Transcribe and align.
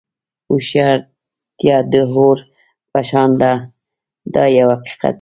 هوښیارتیا 0.49 1.77
د 1.91 1.93
اور 2.15 2.37
په 2.91 2.99
شان 3.09 3.29
ده 3.41 3.53
دا 4.33 4.43
یو 4.59 4.67
حقیقت 4.75 4.99
دی. 5.01 5.09